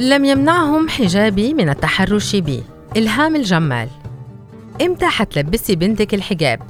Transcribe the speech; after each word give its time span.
لم 0.00 0.24
يمنعهم 0.24 0.88
حجابي 0.88 1.54
من 1.54 1.68
التحرش 1.68 2.36
بي. 2.36 2.62
إلهام 2.96 3.36
الجمال. 3.36 3.88
إمتى 4.82 5.06
حتلبسي 5.06 5.76
بنتك 5.76 6.14
الحجاب؟ 6.14 6.60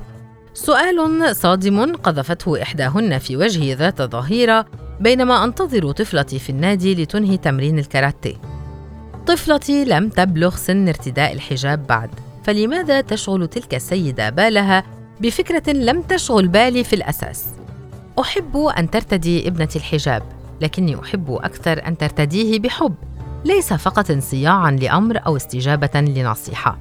سؤال 0.55 1.37
صادم 1.37 1.97
قذفته 1.97 2.63
إحداهن 2.63 3.19
في 3.19 3.37
وجهي 3.37 3.75
ذات 3.75 4.03
ظهيرة 4.03 4.67
بينما 5.01 5.45
أنتظر 5.45 5.93
طفلتي 5.93 6.39
في 6.39 6.51
النادي 6.51 6.95
لتنهي 6.95 7.37
تمرين 7.37 7.79
الكاراتيه. 7.79 8.37
طفلتي 9.27 9.85
لم 9.85 10.09
تبلغ 10.09 10.57
سن 10.57 10.89
ارتداء 10.89 11.33
الحجاب 11.33 11.87
بعد. 11.87 12.11
فلماذا 12.45 13.01
تشغل 13.01 13.49
تلك 13.49 13.75
السيدة 13.75 14.31
بالها 14.31 14.85
بفكرة 15.21 15.73
لم 15.73 16.03
تشغل 16.03 16.49
بالي 16.49 16.85
في 16.85 16.93
الأساس؟ 16.93 17.47
أحب 18.21 18.57
أن 18.57 18.91
ترتدي 18.91 19.49
ابنتي 19.49 19.79
الحجاب 19.79 20.23
لكني 20.61 21.01
أحب 21.01 21.33
أكثر 21.33 21.87
أن 21.87 21.99
ترتديه 21.99 22.59
بحب. 22.59 22.95
ليس 23.45 23.73
فقط 23.73 24.11
انصياعا 24.11 24.71
لأمر 24.71 25.21
أو 25.27 25.37
استجابة 25.37 26.01
لنصيحة. 26.01 26.79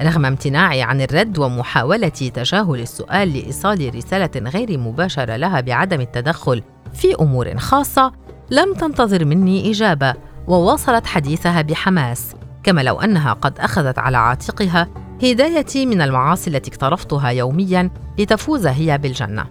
رغم 0.00 0.26
امتناعي 0.26 0.82
عن 0.82 1.00
الرد 1.00 1.38
ومحاولتي 1.38 2.30
تجاهل 2.30 2.80
السؤال 2.80 3.32
لإيصال 3.32 3.94
رسالة 3.94 4.50
غير 4.50 4.78
مباشرة 4.78 5.36
لها 5.36 5.60
بعدم 5.60 6.00
التدخل 6.00 6.62
في 6.92 7.14
أمور 7.20 7.58
خاصة 7.58 8.12
لم 8.50 8.74
تنتظر 8.74 9.24
مني 9.24 9.70
إجابة 9.70 10.14
وواصلت 10.46 11.06
حديثها 11.06 11.62
بحماس. 11.62 12.34
كما 12.62 12.80
لو 12.80 13.00
أنها 13.00 13.32
قد 13.32 13.58
أخذت 13.58 13.98
على 13.98 14.16
عاتقها 14.16 14.88
هدايتي 15.22 15.86
من 15.86 16.02
المعاصي 16.02 16.50
التي 16.50 16.70
اقترفتها 16.70 17.28
يوميا 17.28 17.90
لتفوز 18.18 18.66
هي 18.66 18.98
بالجنة. 18.98 19.46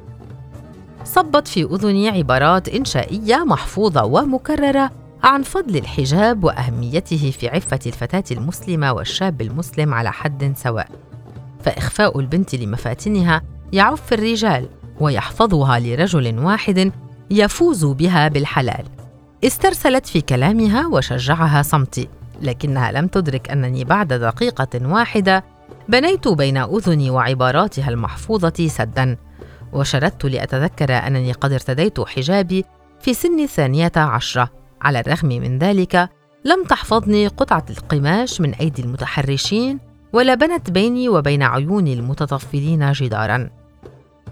صبت 1.06 1.48
في 1.48 1.64
أذني 1.64 2.10
عبارات 2.10 2.70
إنشائية 2.70 3.44
محفوظة 3.46 4.04
ومكررة 4.04 4.92
عن 5.24 5.44
فضل 5.44 5.78
الحجاب 5.78 6.44
وأهميته 6.44 7.32
في 7.40 7.50
عفة 7.50 7.80
الفتاة 7.86 8.24
المسلمة 8.32 8.92
والشاب 8.92 9.42
المسلم 9.42 9.94
على 9.94 10.12
حد 10.12 10.54
سواء. 10.58 10.90
فإخفاء 11.64 12.20
البنت 12.20 12.56
لمفاتنها 12.56 13.42
يعف 13.74 14.14
الرجال 14.14 14.70
ويحفظها 15.00 15.80
لرجل 15.80 16.40
واحد 16.40 16.92
يفوز 17.32 17.86
بها 17.86 18.28
بالحلال. 18.28 18.86
استرسلت 19.44 20.06
في 20.06 20.22
كلامها 20.22 20.88
وشجعها 20.88 21.62
صمتي 21.62 22.08
لكنها 22.42 22.92
لم 22.92 23.08
تدرك 23.08 23.52
أنني 23.52 23.84
بعد 23.84 24.14
دقيقة 24.14 24.88
واحدة 24.88 25.44
بنيت 25.90 26.28
بين 26.28 26.58
أذني 26.58 27.10
وعباراتها 27.10 27.90
المحفوظة 27.90 28.68
سدا 28.68 29.18
وشردت 29.74 30.26
لأتذكر 30.26 30.92
أنني 30.92 31.32
قد 31.32 31.52
ارتديت 31.52 32.00
حجابي 32.00 32.66
في 33.02 33.14
سن 33.14 33.40
الثانية 33.40 33.92
عشرة. 33.96 34.63
على 34.84 35.00
الرغم 35.00 35.28
من 35.28 35.60
ذلك 35.60 36.10
لم 36.46 36.64
تحفظني 36.64 37.28
قطعة 37.28 37.66
القماش 37.70 38.42
من 38.42 38.54
أيدي 38.54 38.82
المتحرشين 38.82 39.80
ولا 40.14 40.36
بنت 40.36 40.72
بيني 40.72 41.10
وبين 41.10 41.44
عيون 41.44 41.88
المتطفلين 41.88 42.92
جدارا. 42.92 43.50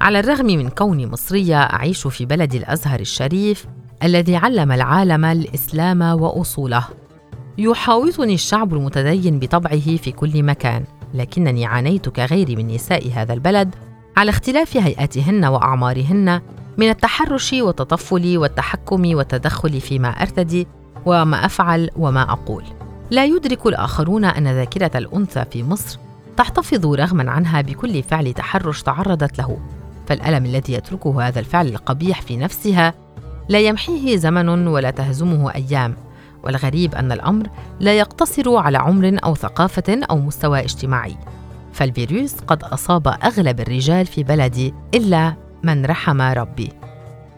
على 0.01 0.19
الرغم 0.19 0.45
من 0.45 0.69
كوني 0.69 1.07
مصرية 1.07 1.61
أعيش 1.61 2.07
في 2.07 2.25
بلد 2.25 2.55
الأزهر 2.55 2.99
الشريف 2.99 3.65
الذي 4.03 4.35
علم 4.35 4.71
العالم 4.71 5.25
الإسلام 5.25 6.01
وأصوله. 6.01 6.87
يحاوطني 7.57 8.33
الشعب 8.33 8.73
المتدين 8.73 9.39
بطبعه 9.39 9.97
في 9.97 10.11
كل 10.11 10.43
مكان 10.43 10.83
لكنني 11.13 11.65
عانيت 11.65 12.09
كغيري 12.09 12.55
من 12.55 12.67
نساء 12.67 13.11
هذا 13.13 13.33
البلد 13.33 13.75
على 14.17 14.29
اختلاف 14.29 14.77
هيئاتهن 14.77 15.45
وأعمارهن 15.45 16.41
من 16.77 16.89
التحرش 16.89 17.53
والتطفل 17.53 18.37
والتحكم 18.37 19.15
والتدخل 19.15 19.81
فيما 19.81 20.09
أرتدي 20.09 20.67
وما 21.05 21.45
أفعل 21.45 21.89
وما 21.95 22.31
أقول. 22.31 22.63
لا 23.11 23.25
يدرك 23.25 23.65
الآخرون 23.65 24.25
أن 24.25 24.47
ذاكرة 24.47 24.91
الأنثى 24.95 25.45
في 25.51 25.63
مصر 25.63 25.99
تحتفظ 26.37 26.85
رغما 26.85 27.31
عنها 27.31 27.61
بكل 27.61 28.03
فعل 28.03 28.33
تحرش 28.33 28.81
تعرضت 28.81 29.37
له. 29.37 29.57
فالألم 30.07 30.45
الذي 30.45 30.73
يتركه 30.73 31.27
هذا 31.27 31.39
الفعل 31.39 31.67
القبيح 31.67 32.21
في 32.21 32.37
نفسها 32.37 32.93
لا 33.49 33.59
يمحيه 33.59 34.17
زمن 34.17 34.67
ولا 34.67 34.91
تهزمه 34.91 35.55
أيام. 35.55 35.95
والغريب 36.43 36.95
أن 36.95 37.11
الأمر 37.11 37.47
لا 37.79 37.97
يقتصر 37.97 38.55
على 38.55 38.77
عمر 38.77 39.17
أو 39.23 39.35
ثقافة 39.35 40.01
أو 40.09 40.17
مستوى 40.17 40.59
اجتماعي. 40.59 41.17
فالفيروس 41.73 42.35
قد 42.47 42.63
أصاب 42.63 43.07
أغلب 43.07 43.59
الرجال 43.59 44.05
في 44.05 44.23
بلدي 44.23 44.73
إلا 44.95 45.33
من 45.63 45.85
رحم 45.85 46.21
ربي. 46.21 46.69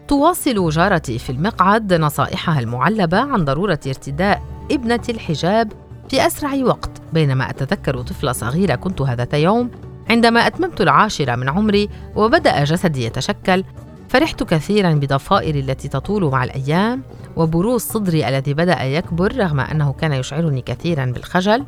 تواصل 0.08 0.68
جارتي 0.68 1.18
في 1.18 1.30
المقعد 1.30 1.94
نصائحها 1.94 2.60
المعلبة 2.60 3.18
عن 3.18 3.44
ضرورة 3.44 3.80
ارتداء 3.86 4.42
ابنتي 4.70 5.12
الحجاب 5.12 5.72
في 6.08 6.26
أسرع 6.26 6.54
وقت 6.64 6.90
بينما 7.12 7.50
أتذكر 7.50 8.02
طفلة 8.02 8.32
صغيرة 8.32 8.74
كنت 8.74 9.02
هذا 9.02 9.36
يوم 9.36 9.70
عندما 10.10 10.46
أتممت 10.46 10.80
العاشرة 10.80 11.36
من 11.36 11.48
عمري 11.48 11.88
وبدأ 12.16 12.64
جسدي 12.64 13.04
يتشكل 13.04 13.64
فرحت 14.08 14.42
كثيرا 14.42 14.92
بضفائري 14.92 15.60
التي 15.60 15.88
تطول 15.88 16.24
مع 16.24 16.44
الأيام 16.44 17.02
وبروز 17.36 17.82
صدري 17.82 18.28
الذي 18.28 18.54
بدأ 18.54 18.82
يكبر 18.82 19.36
رغم 19.36 19.60
أنه 19.60 19.92
كان 19.92 20.12
يشعرني 20.12 20.62
كثيرا 20.62 21.04
بالخجل. 21.04 21.64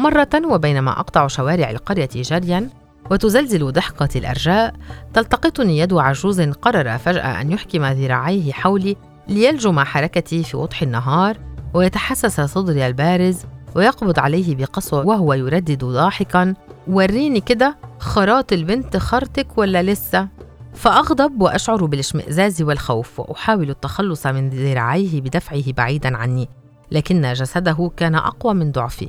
مرة 0.00 0.28
وبينما 0.44 0.90
أقطع 0.90 1.26
شوارع 1.26 1.70
القرية 1.70 2.08
جريا 2.14 2.68
وتزلزل 3.10 3.72
ضحكة 3.72 4.18
الأرجاء 4.18 4.74
تلتقطني 5.14 5.78
يد 5.78 5.94
عجوز 5.94 6.40
قرر 6.40 6.98
فجأة 6.98 7.40
أن 7.40 7.52
يحكم 7.52 7.84
ذراعيه 7.84 8.52
حولي 8.52 8.96
ليلجم 9.28 9.80
حركتي 9.80 10.42
في 10.42 10.56
وضح 10.56 10.82
النهار 10.82 11.36
ويتحسس 11.74 12.40
صدري 12.40 12.86
البارز 12.86 13.38
ويقبض 13.74 14.18
عليه 14.18 14.56
بقسوة 14.56 15.06
وهو 15.06 15.34
يردد 15.34 15.84
ضاحكا 15.84 16.54
وريني 16.88 17.40
كده 17.40 17.76
خراط 17.98 18.52
البنت 18.52 18.96
خرتك 18.96 19.58
ولا 19.58 19.82
لسه؟ 19.82 20.28
فأغضب 20.74 21.40
وأشعر 21.40 21.84
بالاشمئزاز 21.84 22.62
والخوف 22.62 23.20
وأحاول 23.20 23.70
التخلص 23.70 24.26
من 24.26 24.50
ذراعيه 24.50 25.20
بدفعه 25.20 25.72
بعيدا 25.72 26.16
عني 26.16 26.48
لكن 26.90 27.32
جسده 27.32 27.90
كان 27.96 28.14
أقوى 28.14 28.54
من 28.54 28.72
ضعفي. 28.72 29.08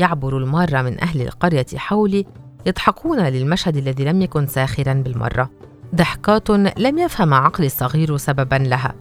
يعبر 0.00 0.38
المارة 0.38 0.82
من 0.82 1.00
أهل 1.00 1.22
القرية 1.22 1.66
حولي 1.76 2.26
يضحكون 2.66 3.18
للمشهد 3.20 3.76
الذي 3.76 4.04
لم 4.04 4.22
يكن 4.22 4.46
ساخرا 4.46 4.92
بالمرة. 4.92 5.50
ضحكات 5.94 6.50
لم 6.50 6.98
يفهم 6.98 7.34
عقلي 7.34 7.66
الصغير 7.66 8.16
سببا 8.16 8.54
لها. 8.56 8.94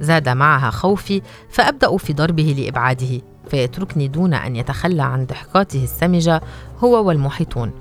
زاد 0.00 0.28
معها 0.28 0.70
خوفي 0.70 1.22
فأبدأ 1.50 1.96
في 1.96 2.12
ضربه 2.12 2.54
لإبعاده 2.58 3.20
فيتركني 3.48 4.08
دون 4.08 4.34
أن 4.34 4.56
يتخلى 4.56 5.02
عن 5.02 5.26
ضحكاته 5.26 5.84
السمجة 5.84 6.40
هو 6.78 7.04
والمحيطون. 7.04 7.72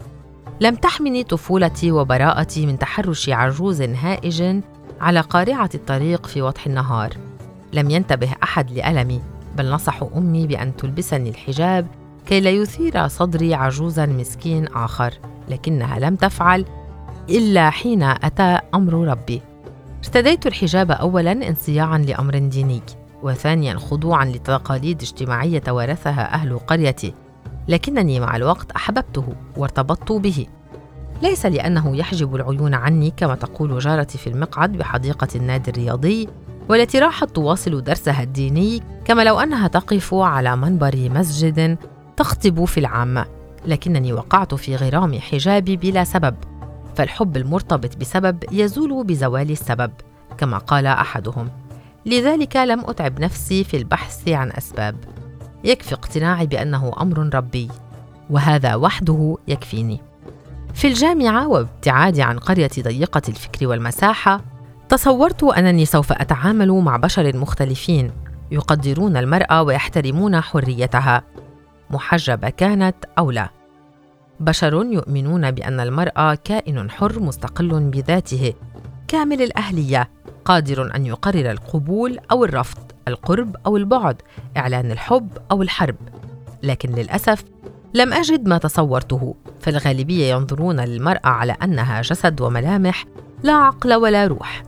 لم 0.62 0.76
تحمني 0.76 1.24
طفولتي 1.24 1.92
وبراءتي 1.92 2.66
من 2.66 2.80
تحرش 2.80 3.30
عجوز 3.30 3.82
هائج 3.82 4.62
على 5.02 5.20
قارعة 5.20 5.70
الطريق 5.76 6.26
في 6.26 6.42
وضح 6.42 6.66
النهار. 6.66 7.14
لم 7.74 7.90
ينتبه 7.90 8.30
أحد 8.44 8.72
لألمي 8.72 9.22
بل 9.58 9.70
نصحوا 9.70 10.08
أمي 10.18 10.48
بأن 10.48 10.76
تلبسني 10.76 11.30
الحجاب 11.30 11.88
كي 12.26 12.40
لا 12.40 12.50
يثير 12.50 13.08
صدري 13.08 13.54
عجوزا 13.54 14.06
مسكين 14.06 14.68
آخر 14.68 15.14
لكنها 15.50 16.00
لم 16.00 16.16
تفعل 16.16 16.66
إلا 17.30 17.70
حين 17.70 18.04
أتى 18.04 18.60
أمر 18.74 18.94
ربي. 18.94 19.42
ارتديت 20.00 20.48
الحجاب 20.48 20.92
أولا 20.92 21.32
انصياعا 21.32 21.98
لأمر 21.98 22.38
ديني 22.38 22.82
وثانيا 23.24 23.78
خضوعا 23.78 24.26
لتقاليد 24.26 25.02
اجتماعية 25.02 25.60
توارثها 25.60 26.34
أهل 26.34 26.60
قريتي 26.60 27.14
لكنني 27.68 28.20
مع 28.20 28.36
الوقت 28.36 28.72
أحببته 28.72 29.26
وارتبطت 29.58 30.12
به. 30.12 30.48
ليس 31.22 31.46
لأنه 31.46 31.98
يحجب 31.98 32.36
العيون 32.36 32.74
عني 32.74 33.14
كما 33.18 33.36
تقول 33.36 33.80
جارتي 33.80 34.18
في 34.18 34.28
المقعد 34.28 34.72
بحديقة 34.72 35.28
النادي 35.36 35.72
الرياضي 35.72 36.30
والتي 36.70 37.00
راحت 37.00 37.30
تواصل 37.30 37.84
درسها 37.84 38.24
الديني 38.24 38.84
كما 39.06 39.24
لو 39.24 39.40
أنها 39.40 39.68
تقف 39.68 40.14
على 40.14 40.56
منبر 40.56 41.10
مسجد 41.14 41.78
تخطب 42.18 42.66
في 42.66 42.80
العامة 42.80 43.26
لكنني 43.66 44.14
وقعت 44.14 44.54
في 44.54 44.76
غرام 44.76 45.20
حجابي 45.20 45.78
بلا 45.78 46.04
سبب 46.04 46.36
فالحب 46.96 47.38
المرتبط 47.38 47.98
بسبب 47.98 48.44
يزول 48.52 49.04
بزوال 49.04 49.52
السبب 49.52 49.92
كما 50.38 50.58
قال 50.58 50.86
أحدهم. 50.86 51.50
لذلك 52.06 52.56
لم 52.56 52.80
أتعب 52.80 53.20
نفسي 53.20 53.64
في 53.64 53.78
البحث 53.78 54.30
عن 54.30 54.52
أسباب. 54.52 54.96
يكفي 55.64 55.94
اقتناعي 55.94 56.46
بأنه 56.46 56.92
أمر 57.02 57.36
ربي 57.36 57.70
وهذا 58.30 58.76
وحده 58.76 59.38
يكفيني. 59.48 60.02
في 60.74 60.88
الجامعة 60.88 61.48
وابتعادي 61.48 62.22
عن 62.22 62.40
قرية 62.40 62.72
ضيقة 62.80 63.22
الفكر 63.30 63.68
والمساحة 63.68 64.42
تصورت 64.90 65.44
أنني 65.44 65.86
سوف 65.86 66.12
أتعامل 66.12 66.72
مع 66.72 66.98
بشر 66.98 67.38
مختلفين 67.38 68.12
يقدرون 68.52 69.18
المراه 69.18 69.64
ويحترمون 69.64 70.42
حريتها. 70.42 71.24
محجبة 71.94 72.50
كانت 72.50 72.96
أو 73.18 73.32
لا. 73.32 73.50
بشر 74.40 74.74
يؤمنون 74.74 75.52
بأن 75.52 75.80
المرأة 75.80 76.36
كائن 76.36 76.92
حر 76.92 77.20
مستقل 77.20 77.80
بذاته 77.80 78.54
كامل 79.08 79.42
الأهلية 79.42 80.10
قادر 80.46 80.96
أن 80.96 81.06
يقرر 81.06 81.52
القبول 81.52 82.20
أو 82.32 82.46
الرفض 82.46 82.92
القرب 83.08 83.56
أو 83.66 83.78
البعد 83.78 84.22
إعلان 84.58 84.92
الحب 84.92 85.30
أو 85.52 85.62
الحرب. 85.62 85.96
لكن 86.64 86.92
للأسف 86.92 87.44
لم 87.94 88.14
أجد 88.14 88.48
ما 88.48 88.58
تصورته 88.58 89.36
فالغالبية 89.62 90.32
ينظرون 90.34 90.80
للمرأة 90.80 91.28
على 91.28 91.56
أنها 91.64 92.02
جسد 92.02 92.42
وملامح 92.42 93.06
لا 93.44 93.54
عقل 93.54 93.94
ولا 93.94 94.28
روح. 94.28 94.64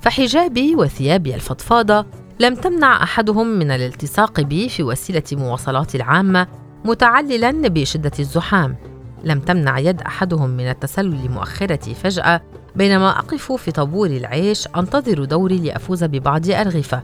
فحجابي 0.00 0.76
وثيابي 0.76 1.34
الفضفاضة 1.34 2.06
لم 2.42 2.54
تمنع 2.54 3.02
أحدهم 3.02 3.46
من 3.46 3.70
الالتصاق 3.70 4.40
بي 4.40 4.68
في 4.68 4.82
وسيلة 4.82 5.22
مواصلات 5.32 5.94
العامة 5.94 6.46
متعللا 6.84 7.68
بشدة 7.68 8.12
الزحام. 8.18 8.76
لم 9.24 9.40
تمنع 9.40 9.78
يد 9.78 10.00
أحدهم 10.00 10.50
من 10.50 10.68
التسلل 10.70 11.30
مؤخرتي 11.30 11.94
فجأة 11.94 12.40
بينما 12.76 13.18
أقف 13.18 13.52
في 13.52 13.72
طابور 13.72 14.06
العيش 14.06 14.68
أنتظر 14.76 15.24
دوري 15.24 15.58
لأفوز 15.58 16.04
ببعض 16.04 16.50
أرغفة. 16.50 17.02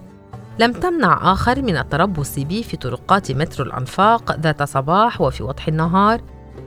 لم 0.59 0.73
تمنع 0.73 1.33
آخر 1.33 1.63
من 1.63 1.77
التربص 1.77 2.39
بي 2.39 2.63
في 2.63 2.77
طرقات 2.77 3.33
مترو 3.33 3.67
الأنفاق 3.67 4.41
ذات 4.41 4.63
صباح 4.63 5.21
وفي 5.21 5.43
وضح 5.43 5.69
النهار 5.69 6.21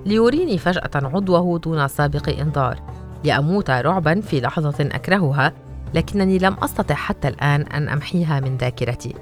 ليريني 0.05 0.57
فجأة 0.57 0.91
عضوه 0.95 1.59
دون 1.59 1.87
سابق 1.87 2.29
إنذار. 2.29 2.79
لأموت 3.23 3.69
رعبا 3.69 4.21
في 4.21 4.41
لحظة 4.41 4.75
أكرهها 4.79 5.53
لكنني 5.93 6.37
لم 6.37 6.55
أستطع 6.63 6.95
حتى 6.95 7.27
الآن 7.27 7.61
أن 7.61 7.89
أمحيها 7.89 8.39
من 8.39 8.57
ذاكرتي. 8.57 9.15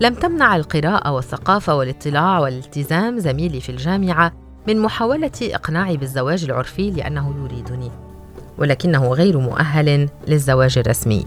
لم 0.00 0.14
تمنع 0.14 0.56
القراءة 0.56 1.12
والثقافة 1.12 1.74
والاطلاع 1.74 2.38
والالتزام 2.38 3.18
زميلي 3.18 3.60
في 3.60 3.68
الجامعة 3.68 4.32
من 4.68 4.78
محاولة 4.78 5.30
إقناعي 5.42 5.96
بالزواج 5.96 6.44
العرفي 6.44 6.90
لأنه 6.90 7.34
يريدني 7.44 7.90
ولكنه 8.58 9.08
غير 9.08 9.38
مؤهل 9.38 10.08
للزواج 10.28 10.78
الرسمي. 10.78 11.26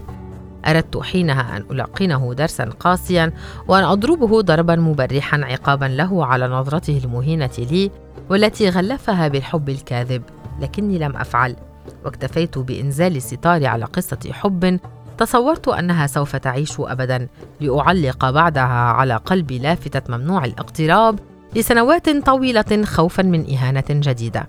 أردت 0.66 0.96
حينها 0.96 1.56
أن 1.56 1.64
ألقنه 1.70 2.34
درسا 2.34 2.64
قاسيا 2.64 3.32
وأن 3.68 3.84
أضربه 3.84 4.40
ضربا 4.40 4.76
مبرحا 4.76 5.40
عقابا 5.44 5.84
له 5.84 6.26
على 6.26 6.48
نظرته 6.48 7.00
المهينة 7.04 7.50
لي 7.58 7.90
والتي 8.30 8.68
غلفها 8.68 9.28
بالحب 9.28 9.68
الكاذب 9.68 10.22
لكني 10.60 10.98
لم 10.98 11.16
أفعل. 11.16 11.56
واكتفيت 12.04 12.58
بإنزال 12.58 13.16
الستار 13.16 13.66
على 13.66 13.84
قصة 13.84 14.18
حب 14.32 14.78
تصورت 15.18 15.68
أنها 15.68 16.06
سوف 16.06 16.36
تعيش 16.36 16.80
أبدا 16.80 17.28
لأعلق 17.60 18.30
بعدها 18.30 18.62
على 18.64 19.16
قلبي 19.16 19.58
لافتة 19.58 20.16
ممنوع 20.16 20.44
الاقتراب 20.44 21.18
لسنوات 21.56 22.10
طويلة 22.10 22.84
خوفا 22.84 23.22
من 23.22 23.54
إهانة 23.54 23.84
جديدة. 23.90 24.48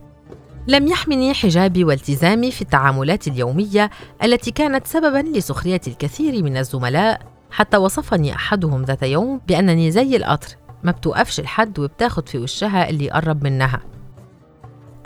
لم 0.68 0.88
يحمني 0.88 1.34
حجابي 1.34 1.84
والتزامي 1.84 2.52
في 2.52 2.62
التعاملات 2.62 3.28
اليومية 3.28 3.90
التي 4.24 4.52
كانت 4.52 4.88
سببا 4.88 5.38
لسخرية 5.38 5.82
الكثير 5.88 6.44
من 6.44 6.58
الزملاء 6.58 7.22
حتى 7.52 7.78
وصفني 7.78 8.36
أحدهم 8.36 8.84
ذات 8.84 9.04
يوم 9.04 9.42
بأنني 9.48 9.92
زي 9.92 10.16
القطر 10.16 10.56
ما 10.84 10.92
بتوقفش 10.92 11.40
الحد 11.40 11.80
وبتاخد 11.80 12.30
في 12.30 12.38
وشها 12.38 12.90
اللي 12.90 13.10
قرب 13.10 13.44
منها. 13.44 13.82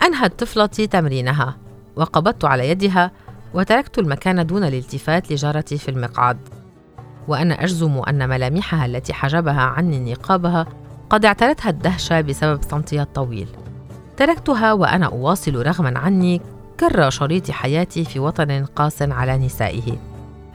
أنهت 0.02 0.40
طفلتي 0.40 0.86
تمرينها. 0.86 1.56
وقبضت 2.00 2.44
على 2.44 2.70
يدها 2.70 3.10
وتركت 3.54 3.98
المكان 3.98 4.46
دون 4.46 4.64
الالتفات 4.64 5.32
لجارتي 5.32 5.78
في 5.78 5.88
المقعد. 5.88 6.38
وأنا 7.28 7.64
أجزم 7.64 8.02
أن 8.08 8.28
ملامحها 8.28 8.86
التي 8.86 9.12
حجبها 9.12 9.60
عني 9.60 10.12
نقابها 10.12 10.66
قد 11.10 11.24
اعترتها 11.24 11.70
الدهشة 11.70 12.20
بسبب 12.20 12.62
صمتها 12.62 13.02
الطويل. 13.02 13.48
تركتها 14.16 14.72
وأنا 14.72 15.06
أواصل 15.06 15.66
رغما 15.66 15.98
عني 15.98 16.40
كر 16.80 17.10
شريط 17.10 17.50
حياتي 17.50 18.04
في 18.04 18.18
وطن 18.18 18.64
قاس 18.64 19.02
على 19.02 19.38
نسائه. 19.38 19.96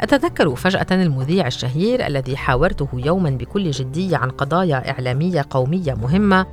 أتذكر 0.01 0.55
فجأة 0.55 0.87
المذيع 0.91 1.47
الشهير 1.47 2.07
الذي 2.07 2.37
حاورته 2.37 2.87
يوما 2.93 3.29
بكل 3.29 3.71
جدية 3.71 4.17
عن 4.17 4.29
قضايا 4.29 4.91
إعلامية 4.91 5.45
قومية 5.49 5.93
مهمة 5.93 6.45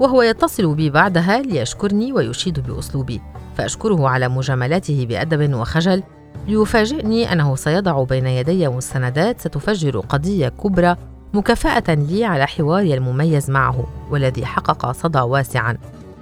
وهو 0.00 0.22
يتصل 0.22 0.74
بي 0.74 0.90
بعدها 0.90 1.42
ليشكرني 1.42 2.12
ويشيد 2.12 2.60
بأسلوبي 2.60 3.20
فأشكره 3.56 4.08
على 4.08 4.28
مجاملاته 4.28 5.06
بأدب 5.08 5.54
وخجل 5.54 6.02
ليفاجئني 6.48 7.32
أنه 7.32 7.56
سيضع 7.56 8.02
بين 8.02 8.26
يدي 8.26 8.68
مستندات 8.68 9.40
ستفجر 9.40 10.00
قضية 10.00 10.48
كبرى 10.48 10.96
مكافأة 11.34 11.94
لي 11.94 12.24
على 12.24 12.46
حواري 12.46 12.94
المميز 12.94 13.50
معه 13.50 13.86
والذي 14.10 14.46
حقق 14.46 14.92
صدى 14.92 15.20
واسعا. 15.20 15.78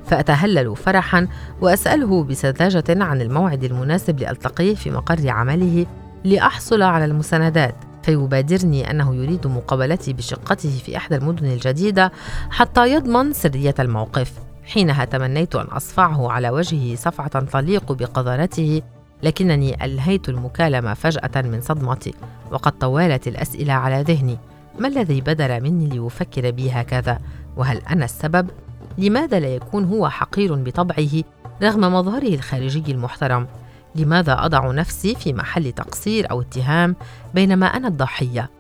فأتهلل 0.07 0.77
فرحا 0.77 1.29
وأسأله 1.61 2.25
بسذاجة 2.25 2.85
عن 3.05 3.21
الموعد 3.21 3.65
المناسب 3.65 4.21
لألتقيه 4.21 4.75
في 4.75 4.91
مقر 4.91 5.31
عمله 5.31 5.87
لأحصل 6.25 6.83
على 6.83 7.05
المساندات 7.05 7.75
فيبادرني 8.07 8.91
أنه 8.91 9.15
يريد 9.15 9.47
مقابلتي 9.47 10.13
بشقته 10.13 10.79
في 10.85 10.97
إحدى 10.97 11.17
المدن 11.17 11.47
الجديدة 11.47 12.13
حتى 12.51 12.93
يضمن 12.93 13.33
سرية 13.33 13.75
الموقف 13.79 14.33
حينها 14.65 15.05
تمنيت 15.05 15.55
أن 15.55 15.67
أصفعه 15.67 16.33
على 16.33 16.51
وجهه 16.51 16.97
صفعة 16.97 17.41
تليق 17.41 17.93
بقذارته 17.93 18.83
لكنني 19.23 19.85
ألهيت 19.85 20.29
المكالمة 20.29 20.95
فجأة 20.95 21.43
من 21.43 21.61
صدمتي 21.61 22.15
وقد 22.51 22.73
طوالت 22.73 23.29
الأسئلة 23.29 23.73
على 23.73 24.03
ذهني 24.03 24.39
ما 24.79 24.89
الذي 24.89 25.21
بدر 25.21 25.61
مني 25.61 25.87
ليفكر 25.87 26.51
بي 26.51 26.71
هكذا 26.71 27.19
وهل 27.57 27.77
أنا 27.91 28.05
السبب؟ 28.05 28.51
لماذا 28.99 29.41
لا 29.41 29.55
يكون 29.55 29.85
هو 29.85 30.09
حقير 30.09 30.55
بطبعه 30.55 31.23
رغم 31.63 31.81
مظهره 31.81 32.35
الخارجي 32.35 32.93
المحترم؟ 32.93 33.47
لماذا 33.97 34.45
أضع 34.45 34.73
نفسي 34.73 35.15
في 35.15 35.33
محل 35.33 35.73
تقصير 35.73 36.31
أو 36.31 36.41
اتهام 36.41 36.97
بينما 37.35 37.67
أنا 37.67 37.89
الضحية؟ 37.89 38.51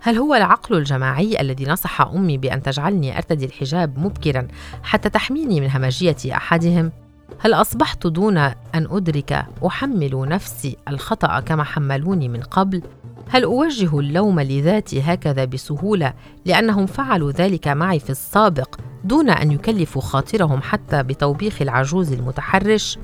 هل 0.00 0.16
هو 0.16 0.34
العقل 0.34 0.76
الجماعي 0.76 1.40
الذي 1.40 1.64
نصح 1.64 2.00
أمي 2.00 2.38
بأن 2.38 2.62
تجعلني 2.62 3.16
أرتدي 3.16 3.44
الحجاب 3.44 3.98
مبكرا 3.98 4.48
حتى 4.82 5.10
تحميني 5.10 5.60
من 5.60 5.70
همجية 5.70 6.16
أحدهم؟ 6.32 6.92
هل 7.40 7.54
أصبحت 7.54 8.06
دون 8.06 8.38
أن 8.38 8.54
أدرك 8.74 9.46
أحمل 9.66 10.28
نفسي 10.28 10.76
الخطأ 10.88 11.40
كما 11.40 11.64
حملوني 11.64 12.28
من 12.28 12.40
قبل؟ 12.40 12.82
هل 13.28 13.42
أوجه 13.42 13.98
اللوم 13.98 14.40
لذاتي 14.40 15.00
هكذا 15.02 15.44
بسهولة 15.44 16.12
لأنهم 16.44 16.86
فعلوا 16.86 17.32
ذلك 17.32 17.68
معي 17.68 17.98
في 17.98 18.10
السابق 18.10 18.76
دون 19.04 19.30
أن 19.30 19.52
يكلفوا 19.52 20.02
خاطرهم 20.02 20.62
حتى 20.62 21.02
بتوبيخ 21.02 21.62
العجوز 21.62 22.12
المتحرش؟ 22.12 22.98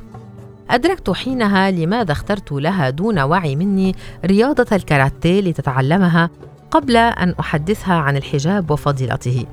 أدركت 0.70 1.10
حينها 1.10 1.70
لماذا 1.70 2.12
اخترت 2.12 2.52
لها 2.52 2.90
دون 2.90 3.18
وعي 3.18 3.56
مني 3.56 3.94
رياضة 4.24 4.76
الكاراتيه 4.76 5.40
لتتعلمها 5.40 6.30
قبل 6.70 6.96
أن 6.96 7.34
أحدثها 7.40 7.94
عن 7.94 8.16
الحجاب 8.16 8.70
وفضيلته. 8.70 9.46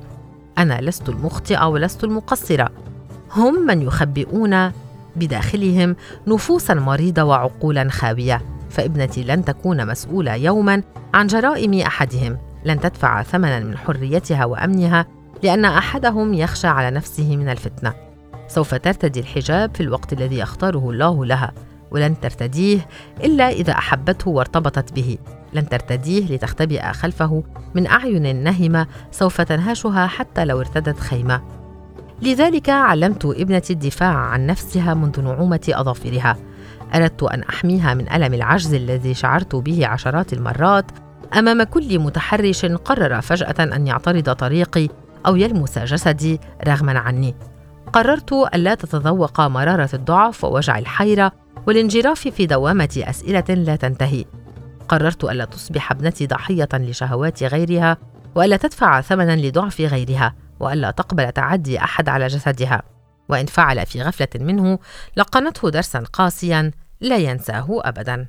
أنا 0.58 0.80
لست 0.80 1.08
المخطئة 1.08 1.66
ولست 1.68 2.04
المقصرة. 2.04 2.70
هم 3.32 3.66
من 3.66 3.82
يخبئون 3.82 4.72
بداخلهم 5.16 5.96
نفوسا 6.26 6.74
مريضة 6.74 7.22
وعقولا 7.22 7.88
خاوية. 7.88 8.42
فابنتي 8.70 9.24
لن 9.24 9.44
تكون 9.44 9.86
مسؤولة 9.86 10.34
يوما 10.34 10.82
عن 11.14 11.26
جرائم 11.26 11.74
أحدهم. 11.74 12.38
لن 12.64 12.80
تدفع 12.80 13.22
ثمنا 13.22 13.60
من 13.60 13.76
حريتها 13.76 14.44
وأمنها 14.44 15.06
لأن 15.42 15.64
أحدهم 15.64 16.34
يخشى 16.34 16.66
على 16.66 16.90
نفسه 16.90 17.36
من 17.36 17.48
الفتنة. 17.48 18.07
سوف 18.48 18.74
ترتدي 18.74 19.20
الحجاب 19.20 19.74
في 19.74 19.82
الوقت 19.82 20.12
الذي 20.12 20.38
يختاره 20.38 20.90
الله 20.90 21.24
لها 21.24 21.52
ولن 21.90 22.20
ترتديه 22.20 22.86
إلا 23.24 23.48
إذا 23.48 23.72
أحبته 23.72 24.30
وارتبطت 24.30 24.92
به. 24.92 25.18
لن 25.52 25.68
ترتديه 25.68 26.34
لتختبئ 26.34 26.92
خلفه 26.92 27.42
من 27.74 27.86
أعين 27.86 28.42
نهمة 28.44 28.86
سوف 29.10 29.40
تنهشها 29.40 30.06
حتى 30.06 30.44
لو 30.44 30.60
ارتدت 30.60 31.00
خيمة. 31.00 31.42
لذلك 32.22 32.70
علمت 32.70 33.24
ابنتي 33.24 33.72
الدفاع 33.72 34.14
عن 34.14 34.46
نفسها 34.46 34.94
منذ 34.94 35.20
نعومة 35.20 35.68
أظافرها. 35.68 36.36
أردت 36.94 37.22
أن 37.22 37.42
أحميها 37.42 37.94
من 37.94 38.12
ألم 38.12 38.34
العجز 38.34 38.74
الذي 38.74 39.14
شعرت 39.14 39.56
به 39.56 39.86
عشرات 39.86 40.32
المرات 40.32 40.84
أمام 41.38 41.62
كل 41.62 41.98
متحرش 41.98 42.64
قرر 42.64 43.20
فجأة 43.20 43.54
أن 43.60 43.86
يعترض 43.86 44.32
طريقي 44.32 44.88
أو 45.26 45.36
يلمس 45.36 45.78
جسدي 45.78 46.40
رغما 46.68 46.98
عني. 46.98 47.34
قررت 47.92 48.32
الا 48.32 48.74
تتذوق 48.74 49.40
مرارة 49.40 49.90
الضعف 49.94 50.44
ووجع 50.44 50.78
الحيرة 50.78 51.32
والانجراف 51.66 52.28
في 52.28 52.46
دوامة 52.46 53.02
أسئلة 53.08 53.44
لا 53.48 53.76
تنتهي. 53.76 54.24
قررت 54.88 55.24
الا 55.24 55.44
تصبح 55.44 55.92
ابنتي 55.92 56.26
ضحية 56.26 56.68
لشهوات 56.74 57.42
غيرها 57.42 57.96
والا 58.34 58.56
تدفع 58.56 59.00
ثمنا 59.00 59.36
لضعف 59.36 59.80
غيرها 59.80 60.34
والا 60.60 60.90
تقبل 60.90 61.32
تعدي 61.32 61.78
أحد 61.78 62.08
على 62.08 62.26
جسدها. 62.26 62.82
وإن 63.28 63.46
فعل 63.46 63.86
في 63.86 64.02
غفلة 64.02 64.28
منه 64.44 64.78
لقنته 65.16 65.70
درسا 65.70 66.04
قاسيا 66.12 66.70
لا 67.00 67.16
ينساه 67.16 67.66
ابدا. 67.70 68.26